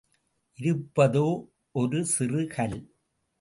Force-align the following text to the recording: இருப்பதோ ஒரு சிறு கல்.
இருப்பதோ 0.59 1.25
ஒரு 1.75 1.99
சிறு 2.05 2.41
கல். 2.55 2.75